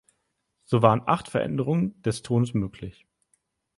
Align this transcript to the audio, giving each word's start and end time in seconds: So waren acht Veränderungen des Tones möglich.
So 0.65 0.81
waren 0.81 1.03
acht 1.05 1.27
Veränderungen 1.27 2.01
des 2.01 2.23
Tones 2.23 2.55
möglich. 2.55 3.05